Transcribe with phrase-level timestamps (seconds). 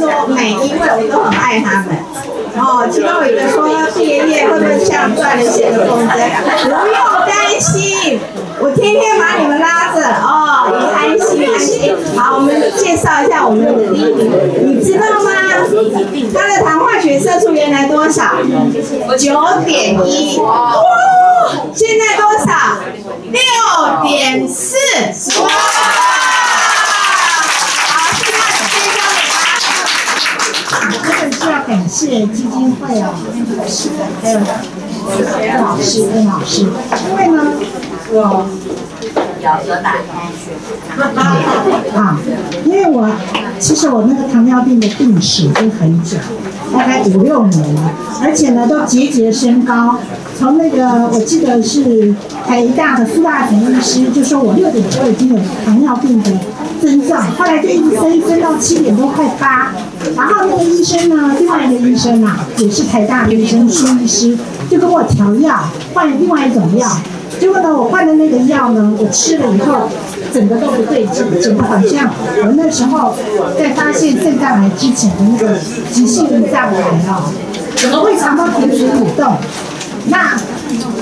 [0.00, 1.88] 说每一位我都很爱他们。
[2.56, 6.10] 哦，其中有一个说毕业夜会不会像赚了钱的风筝？
[6.64, 6.96] 不用
[7.28, 8.18] 担心，
[8.58, 11.94] 我天天把你们拉着哦，你安心安心。
[12.16, 14.20] 好，我们介绍一下我们的第一名，
[14.66, 15.30] 你知道吗？
[16.34, 18.34] 他的糖化血色素原来多少？
[19.16, 20.36] 九点一。
[20.40, 20.74] 哇，
[21.72, 22.52] 现在多少？
[23.30, 23.40] 六
[24.02, 24.76] 点四。
[25.42, 25.48] 哇！
[31.90, 33.12] 谢基金会啊，
[34.22, 36.66] 还有邓老师、邓老师，
[37.10, 37.42] 因为呢，
[38.12, 38.46] 我
[41.94, 42.16] 啊，
[42.64, 43.10] 因为我
[43.58, 46.16] 其实我那个糖尿病的病史已经很久，
[46.72, 47.90] 大概五六年了，
[48.22, 49.98] 而且呢都节节升高。
[50.38, 52.14] 从那个我记得是
[52.46, 56.30] 台大的苏大成医师就说我六点多已经有糖尿病的
[56.80, 59.72] 症状，后来就一直升升到七点多快八，
[60.16, 64.36] 然后那个医生呢，另外一个医生啊，也是台大的医生苏医师，
[64.70, 66.88] 就跟我调药，换另外一种药，
[67.38, 69.88] 结果呢我换的那个药呢，我吃了以后，
[70.32, 72.10] 整个都不对劲，整个好像
[72.44, 73.14] 我那时候
[73.58, 75.58] 在发现肾脏癌之前的那个
[75.92, 77.32] 急性胰脏癌哦，
[77.76, 79.34] 整个胃肠都停止蠕动。
[80.06, 80.34] 那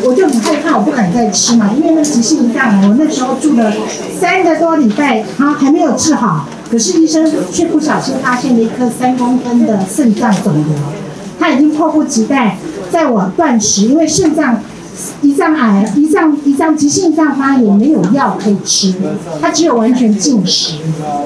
[0.02, 3.72] 我就很害怕，我不敢再吃嘛，因为那急性胰脏癌，我那时候住了
[4.20, 10.64] 三个多礼拜，啊还没有治好，可是医生却不小心发现了一颗三公分的肾脏肿瘤，
[11.38, 12.58] 他已经迫不及待，
[12.90, 14.60] 在我断食，因为肾脏。
[15.22, 18.92] 胰脏癌、胰脏、胰脏急性胰脏发炎没有药可以吃，
[19.40, 20.74] 他只有完全禁食，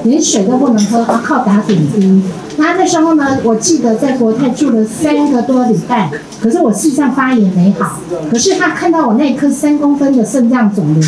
[0.03, 2.21] 连水都不能喝，要靠打点滴。
[2.57, 7.99] 那那时候呢，我记得在国泰住了三个多礼拜，可是我肾脏发炎没好。
[8.29, 11.03] 可是他看到我那颗三公分的肾脏肿瘤，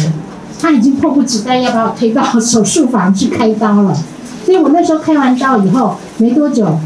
[0.59, 3.95] 他已经迫不及待要把我推到手术房去开刀了。
[4.45, 6.77] 所以我那时候开完刀以后没多久，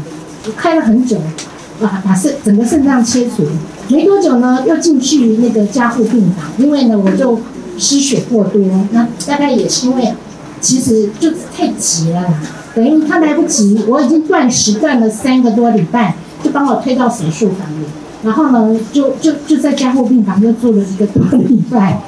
[0.56, 1.18] 开了很久，
[1.80, 3.46] 把把肾整个肾脏切除。
[3.88, 7.38] 没多久呢，又进去那个加护病房，因为呢我就
[7.76, 8.62] 失血过多，
[8.92, 10.14] 那大概也是因为
[10.60, 12.24] 其实就太急了，
[12.74, 17.84] 等于他来不及，我已经断食断了三个多礼拜，就帮我推到手术房里，
[18.22, 22.00] 然后呢就就就在加护病房又住了一个多礼拜。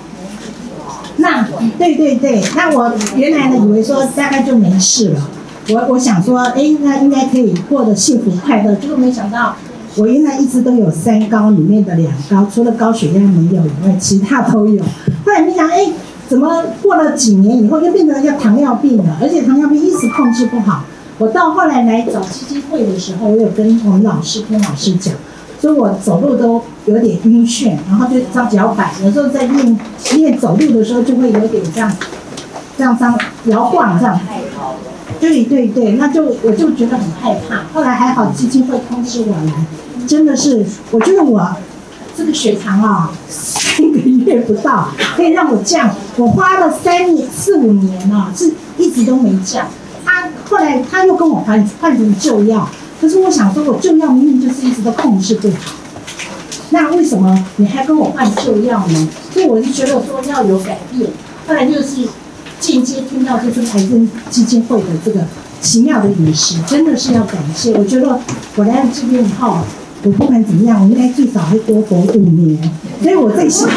[1.17, 1.47] 那
[1.79, 5.21] 对对对，那我原来呢以为说大概就没事了，
[5.69, 9.55] 我我想说，哎，那应该可以过得幸福快乐，结果没想到。
[9.95, 14.83] 我原来一直都有三高里面的两高，除了高血压没有以外，其他都有。
[14.83, 15.87] 后来没想，哎，
[16.27, 19.19] 怎么过了几年以后又变成要糖尿病了？
[19.21, 20.85] 而且糖尿病一直控制不好。
[21.19, 25.13] 我到后来来找基金会的时候，我有跟我们老师、跟老师讲，
[25.61, 29.79] 说我走路都有点晕眩，然后就张脚板，有时候在练
[30.15, 31.93] 练走路的时候就会有点这样，
[32.79, 34.19] 这样张摇晃这样。
[35.23, 37.63] 对对对，那就我就觉得很害怕。
[37.73, 39.53] 后来还好，基金会通知我来，
[40.05, 41.49] 真的是，我觉得我
[42.17, 45.95] 这个血糖啊，三个月不到可以让我降。
[46.17, 49.69] 我花了三四五年啊，是一直都没降。
[50.05, 52.69] 他后来他又跟我换换成旧药，
[53.01, 55.73] 可是我想说，我旧药明明就是一直都控制不好，
[56.71, 59.09] 那为什么你还跟我换旧药呢？
[59.33, 61.09] 所以我就觉得说要有改变。
[61.47, 62.09] 后来就是。
[62.63, 65.21] 间接听到就是癌症基金会的这个
[65.61, 67.75] 奇妙的饮食，真的是要感谢。
[67.75, 68.21] 我觉得
[68.57, 69.59] 我来到这边以后，
[70.05, 72.57] 我不管怎么样，我应该最少会多活五年。
[73.03, 73.75] 所以我在想，十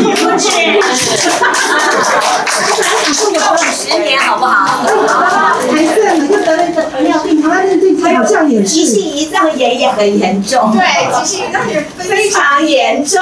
[3.99, 4.83] 年好不好？
[5.73, 10.71] 癌症呢，又得了一个糖尿病，糖尿病最近好像也是急性胰脏炎也很严重。
[10.71, 10.81] 对，
[11.19, 13.19] 急性胰脏炎非常严重。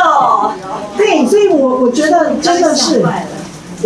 [0.97, 3.01] 对，所以我我觉得真的是。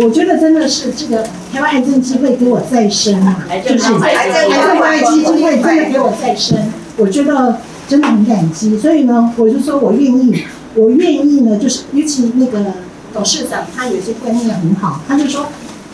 [0.00, 6.56] 我觉得真的是这个台湾癌症基金会给我再生啊，就是癌症关爱基金会真的给我再生，
[6.96, 8.78] 我觉得真的很感激。
[8.78, 10.44] 所以呢，我就说我愿意，
[10.76, 12.74] 我愿意呢，就是尤其那个
[13.12, 15.46] 董事长他有些观念很好，他就说，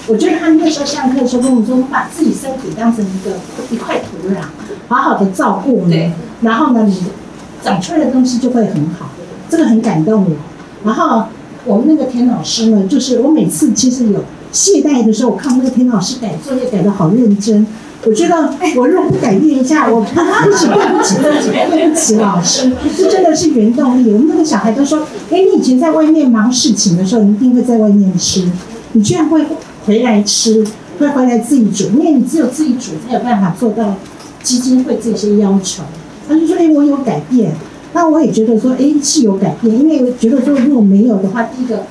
[0.06, 3.36] 我觉得他那时候上课的时候跟我说，把自己身体当成一个
[3.71, 4.36] 一块土壤，
[4.89, 6.12] 好好的照顾你，
[6.42, 7.04] 然后呢，你
[7.62, 9.09] 长出来的东西就会很好，
[9.48, 10.30] 这个很感动我，
[10.84, 11.24] 然后。
[11.66, 14.22] 我们那个田老师呢，就是我每次其实有
[14.53, 17.66] 懈怠的时候，我看那个田老师改作业改的好认真。
[18.07, 24.13] 我觉得我若不改变一下， 我不是对不起自己，对不起老师，这真的是原动力。
[24.13, 28.47] 我们那个小孩都说：“哎，你以前在外面忙事情的时候，你一定会在外面吃，
[28.93, 29.43] 你居然会
[29.87, 30.63] 回来吃，
[30.99, 33.95] 会回来自己煮，因为你只有自己煮才有办法做到
[34.43, 35.83] 基金会这些要求。”
[36.28, 37.53] 他就说：“哎，我有改变。”
[37.95, 41.85] 那我也觉得说，哎，是有改变，因为觉得说如果没有的话，第一个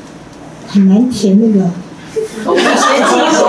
[0.68, 1.68] 很难填那个。
[2.44, 3.46] 学基础。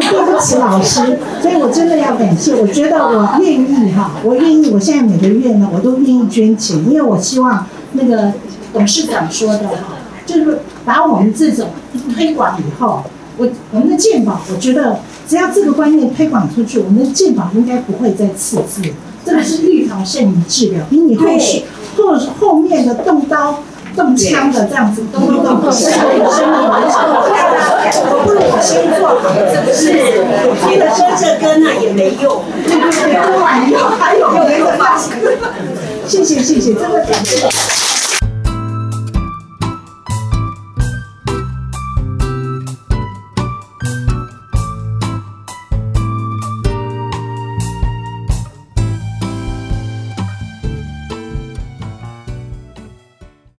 [0.00, 2.54] 对不起老师，所以我真的要感谢。
[2.54, 8.32] 我觉得我愿意哈，我愿意，我现在每个月呢，我都愿意捐钱，因为我希望那个
[8.72, 11.68] 董事长说的哈，就是把我们这种
[12.14, 13.02] 推广以后，
[13.36, 18.82] 我我们的健保，我觉得只要这个观念推广出去，我们的健保应该不会再赤字。
[19.24, 21.64] 这个是预防胜于治疗，比你后续
[21.96, 23.62] 后后面的动刀。
[23.96, 26.94] 动枪的这样子，动动动，生命生命完成，
[28.06, 29.90] 我不如我先做好这个事，
[30.62, 35.18] 觉得说这跟那也没用，对对对，不管用，还有没有发现。
[36.06, 37.89] 谢谢谢谢，真的感谢。